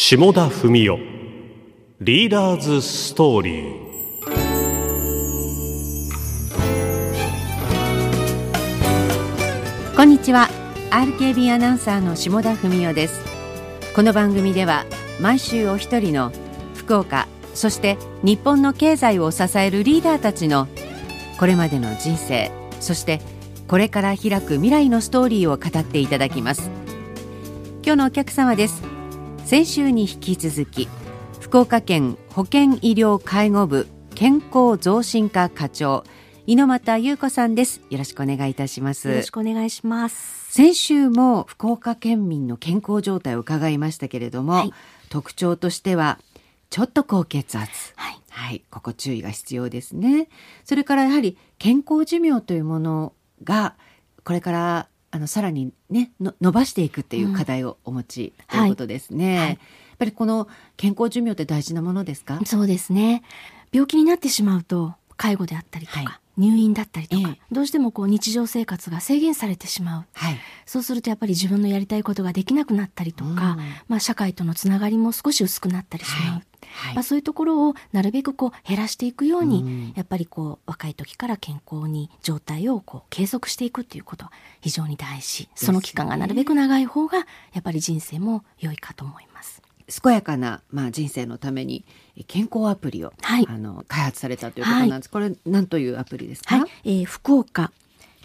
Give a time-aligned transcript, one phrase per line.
[0.00, 0.96] 下田文雄。
[2.00, 3.96] リーダーズストーリー
[9.96, 10.48] こんにちは
[10.92, 13.20] RKB アナウンサーの下田文雄です。
[13.96, 14.86] この番組では
[15.20, 16.30] 毎週お一人の
[16.76, 20.68] 福岡そして日本の経済を支えるリーダーたちの
[21.40, 23.20] これまでの人生そして
[23.66, 26.70] これから開く未来のストーリーを語っていただきます。
[27.82, 28.97] 今日のお客様です。
[29.48, 30.90] 先週に引き続き
[31.40, 36.04] 福岡県保健医療介護部健康増進課課長
[36.44, 37.80] 猪俣優子さんです。
[37.88, 39.08] よろしくお願いいたします。
[39.08, 40.52] よろしくお願いします。
[40.52, 44.74] 先週も福岡県民の健康状態を伺いましたけれども、はい。
[45.08, 46.18] 特徴としては
[46.68, 47.94] ちょっと高血圧。
[47.96, 48.20] はい。
[48.28, 48.62] はい。
[48.70, 50.28] ここ注意が必要ですね。
[50.64, 53.76] それからやはり健康寿命というものが
[54.24, 59.48] これからあのさらにねの伸ばしていくっていう課題をお持ちということですね、はい。
[59.48, 59.58] やっ
[59.98, 62.40] ぱりこの健康寿命って大事なものですか？
[62.44, 63.22] そうですね。
[63.72, 66.08] 病気になってしまうと、介護であったりとか、はい。
[66.40, 67.40] 入院だったりとか、ええ。
[67.50, 70.04] どうしてもこう日常生活が制限されてしまう。
[70.14, 70.38] はい。
[70.66, 73.36] そうするとやっぱり自分のやりたいことができなくなったりとか、うん。
[73.88, 76.32] まあ社会とのつながりも少し薄くなったりしまう。
[76.34, 76.42] はい
[76.78, 85.48] はいまあ、そういうところをなるべくこう減らしていくように、うんやっぱりこう若い時から健康に状態をこう継続していくっていうことは非常に大事。
[85.54, 87.24] その期間がなるべく長い方がや
[87.58, 89.62] っぱり人生も良いかと思います。
[90.02, 91.84] 健やかな、まあ、人生のために
[92.16, 97.72] え健康アプリを、はいあの開発されたということなんです、これ何というアプリですか、はい、えー福岡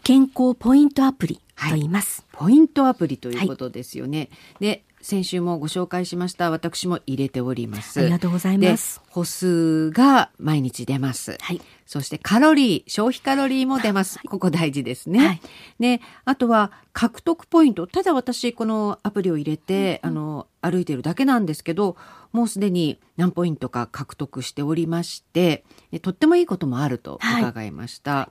[0.03, 1.41] 健康ポイントアプリと
[1.75, 2.25] 言います。
[2.33, 4.29] ポイントアプリということですよね。
[4.59, 7.99] で先週もご紹介しました私も入れております。
[7.99, 11.37] ありがとうございますで歩数が毎日出ます。
[11.41, 14.17] はいそしてカロリー消費カロリーも出ます。
[14.25, 15.27] ここ大事ですね。
[15.27, 15.41] はい
[15.79, 21.97] であとは獲得ポイントただ私このアプリを入れて、あの歩いてるだけなんですけど
[22.31, 28.29] もうすでに何ポイントか獲得しておりましてでとってもいいこともあると伺いました。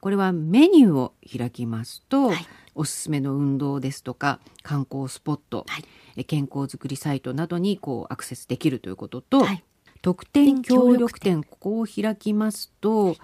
[0.00, 5.84] これはメニューを開きますと、はいおすすめの運動ですとか観光スポット、はい
[6.16, 9.64] え健康づくりサイトなどにこうアクセスできるということと、はい
[10.04, 13.16] 特典協力店ここを開きますと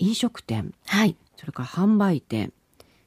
[0.00, 1.16] 飲食店はい。
[1.36, 2.52] それから販売店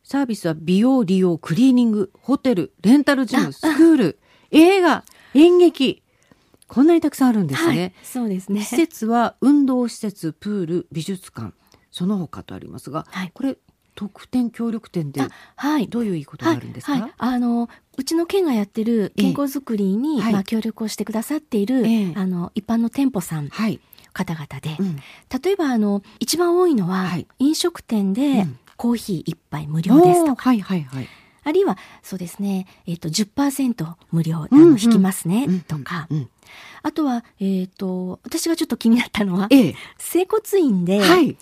[0.01, 4.19] サービスは美容利用クリーニングホテルレンタルジムスクール
[4.51, 5.03] 映画
[5.33, 6.03] 演劇
[6.69, 7.81] こんなにたくさんあるんですね。
[7.81, 8.61] はい、そうですね。
[8.61, 11.53] 施設は運動施設プール美術館
[11.91, 13.57] その他とありますが、はいこれ
[13.97, 15.87] 特典協力店であはい。
[15.87, 20.33] どういういいことがあるんですか、はいはい、あのうちの県がやってる健康づくりに、はい。
[20.33, 22.13] まあ、協力をしてくださっている、ええ。
[22.15, 23.79] あの一般の店舗さんはい。
[24.13, 24.95] 方々で、うん。
[25.43, 27.27] 例えばあの一番多いのは、はい。
[27.39, 28.59] 飲食店でうん。
[28.77, 31.07] コーヒー一杯無料ですとか、はいはいはい。
[31.43, 34.71] あるいはそうですね、えっと10%無料あうんうん。
[34.73, 35.61] の引きますね、うん。
[35.61, 36.29] とか、うん。
[36.83, 39.75] あとは、えっと私がちょっと気になったのはええ。
[39.97, 41.35] 整骨院ではい。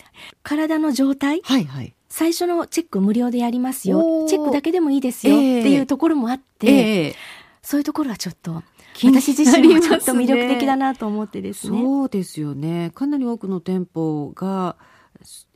[0.43, 4.25] 体の状態、はいはい最初のチェック無料でやりますよ。
[4.29, 5.35] チェックだけでもいいですよ。
[5.35, 5.59] っえ。
[5.59, 7.15] えていうところもあって、ええ。
[7.61, 8.63] そういうところはちょっと
[9.03, 11.77] 私自身もちょっと魅力的だなと思ってですね。
[11.77, 12.93] そうですよね。
[12.95, 14.77] かなり多くの店舗が、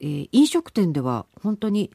[0.01, 1.91] えー飲食店では本当に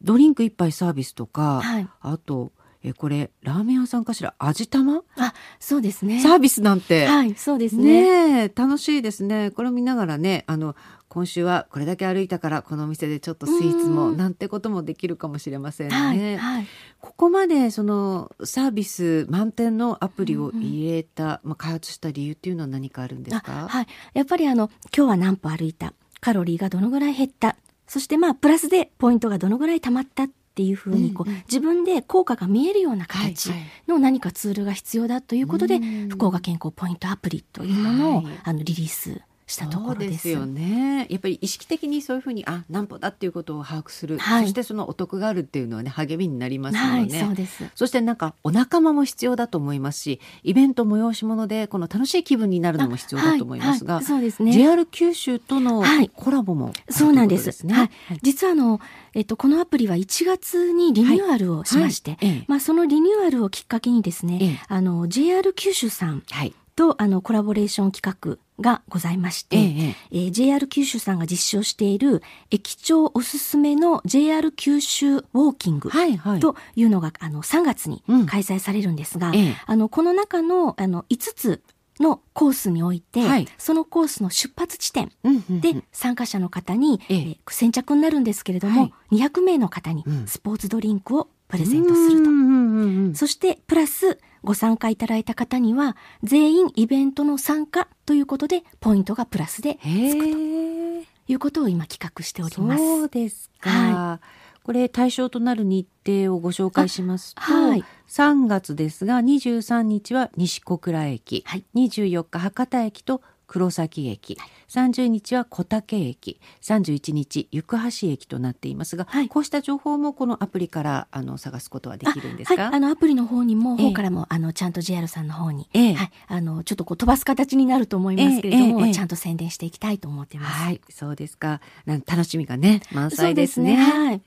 [0.00, 1.88] ドリンク一杯サービスとか、はい。
[2.00, 2.52] あと、
[2.82, 4.34] えーこれラーメン屋さんかしら？
[4.38, 5.02] 味玉？
[5.16, 6.20] あ、そうですね。
[6.20, 7.82] サービスなんて、はい、そうですね。
[7.84, 10.76] ねえ楽しいですねこれを見ながらねあの
[11.08, 15.96] 今週はこれだけ歩いたからこのお店でちょっとスイーツもうんなんてこともできるかもしれませんね。
[15.96, 16.66] はい、はい。
[17.00, 23.86] ここまでそのサービス満点のアプリを入れた、まあ、開発した理由っていうのは何かあるんですあか、はい。
[24.14, 27.56] やっぱりあの、今日は何歩歩いた、カロリーがどのぐらい減った、
[27.86, 30.24] そしてまあ、プラスでポイントがどのぐらい貯まった？
[30.24, 30.28] っ
[30.58, 31.34] ていうふうにこう、うん。
[31.36, 33.68] うん自分で効果が見えるような形はいはい。
[33.86, 36.08] の何かツールが必要だということで、うん。
[36.08, 38.40] 福岡健康ポイントアプリというものを、はい。
[38.42, 40.00] あのリリースしたところです。
[40.00, 47.20] そうですよねやっぱり意識的にそういうふうにあ何歩だっていうことを把握する、はいそしてそのお得があるっていうのはね励みになりますよはい、ね。
[47.20, 47.64] そうです。
[47.74, 54.52] そしてなんかお仲間も必要だと思いますしイベント催し物でこの楽しい気分になるのも必要だと思いますが、はいはいそうですね。
[54.52, 57.66] JR 九州とのはいコラボもそうなんです。
[57.66, 57.90] はい。
[58.22, 58.80] 実はあの、
[59.14, 66.54] えっと、このアプリは1月にリニューアルをしまして、まあそのリニューアルをきっかけにですね、ええあの、JR 九州さんはい。
[66.78, 72.22] とあのコラボレーション企画がございまして、えええー JR 九州さんが実証している
[72.52, 76.40] 駅長おすすめの JR 九州ウォーキングはいはい。
[76.40, 78.26] というのが、あの3月にうん。
[78.26, 79.56] 開催されるんですが、ええ。
[79.66, 81.62] あのこの中のあの5つ
[81.98, 83.48] のコースにおいて、はい。
[83.58, 85.60] そのコースの出発地点うんうんうん。
[85.60, 87.18] で参加者の方に、ええ。
[87.18, 89.16] えー先着になるんですけれども、はい。
[89.16, 90.26] 200名の方にうん。
[90.28, 92.30] スポーツドリンクをプレゼントすると。
[92.30, 93.14] うんうんうんうん。
[93.16, 101.18] そしてプラスご参加いただいた方には、全員イベントの参加ということで、ポイントがプラスでつくと。
[101.30, 102.78] いうことを今企画しております。
[102.78, 103.70] そうですか。
[103.70, 104.20] は
[104.62, 116.38] これ対象となる日程をご紹介しますと、はい3月ですが23日は西小倉駅、はい24日博多駅と黒崎駅、30日は小竹駅。
[116.60, 119.28] 31日行橋駅となっていますが、はい。
[119.28, 125.94] こうした情報もこのアプリからあの探すことはできるんですか、はい、あのアプリの方にも、ええ方からもあのちゃんと JR さんの方に、ええ。
[125.94, 128.94] はい、あのちょっとこう飛ばす形になると思いますけれども、ええええ。
[128.94, 130.52] ちゃんと宣伝していきたいと思ってます。
[130.52, 131.62] はい、そうですか。
[131.86, 133.76] なん楽しみがね、満載ですね。
[133.76, 134.22] そうはい。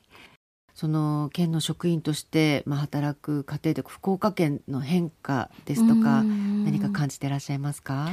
[0.73, 6.65] その県の職員として、まあ、働く家庭で福岡県の変化ですとかうん。
[6.65, 8.09] 何か感じていらっしゃいますか？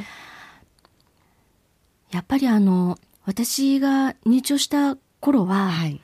[2.11, 6.01] やっぱりあの私が入庁した頃は、はい、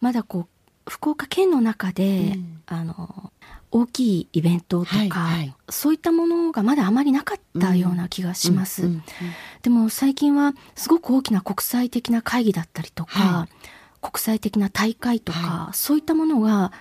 [0.00, 2.62] まだこう福岡県の中で、うん。
[2.70, 3.32] あの
[3.70, 5.54] 大きいイベントとか、はいはい。
[5.68, 8.84] そういったものがまだあまりなかったような気がします。
[8.84, 9.02] うんうん
[9.62, 13.48] でも最近はすごく大きな国際的な会議だったりとか、は
[14.00, 16.72] 国際的な大会とか、はそういったものが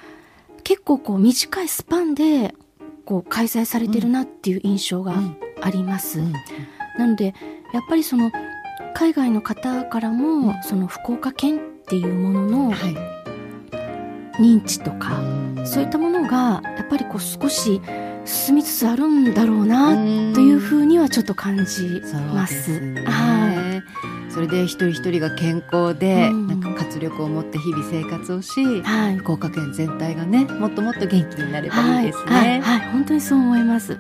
[0.64, 2.54] 結構こう短いスパンで
[3.04, 5.38] こう開催されてるなっていう印象がうん。
[5.60, 6.20] あります。
[6.20, 6.34] うん
[6.98, 7.36] なので
[7.74, 8.32] やっぱりその
[8.96, 17.82] 海外の方からも、うんその福岡県っていうもののはい認知とか、うんそういったものがやっぱりこう少し
[18.24, 19.96] 進みつつあるんだろうな
[20.34, 22.02] というふうにはちょっと感じ
[22.34, 22.46] ま。
[22.46, 22.80] です
[24.30, 28.82] それで一人一人が健康で、うんなんか活力を持って日々生活をし、い。
[28.82, 29.18] はい。
[29.18, 32.32] 福岡県全体がねもっともっと元気になればいいですね。
[32.32, 33.98] はい、はい、はい本当にそう思います。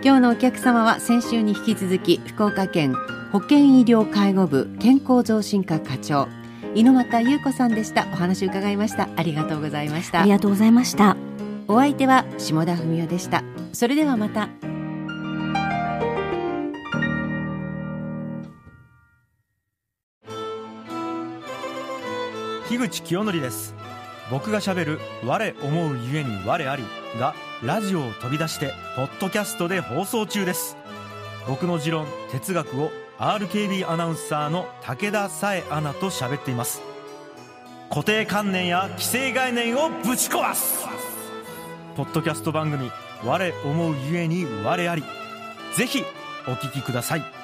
[0.00, 2.94] 今日のお客様は先週に引き続き福岡県
[3.32, 6.28] 保健医療介護部健康増進課課長
[6.74, 8.06] 猪俣優子さんでした。
[8.12, 9.08] お話を伺いました。
[9.16, 10.20] ありがとうございました。
[10.20, 11.16] ありがとうございました。
[11.66, 13.42] お相手は下田文夫でした。
[13.72, 14.48] それではまた。
[22.68, 23.74] 樋口清則です。
[24.30, 26.84] 僕がしゃべる「我思うゆえに我あり」
[27.18, 30.76] がラジオを飛び出してポッドキャストで放送中です。
[31.48, 36.82] 僕の持論哲学を RKB アナウンサーの武田紗恵アナと喋っています。
[37.90, 40.86] 固定観念や既成概念をぶち壊す。
[41.96, 42.92] ポッドキャスト番組
[43.26, 45.02] 「我思うゆえに我あり」
[45.74, 46.04] ぜひ
[46.46, 47.37] お聞きください。